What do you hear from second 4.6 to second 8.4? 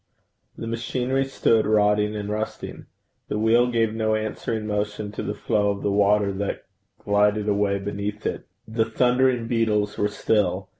motion to the flow of the water that glided away beneath